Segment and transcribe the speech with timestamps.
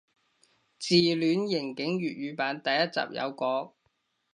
[0.79, 3.73] 自戀刑警粵語版第一集有講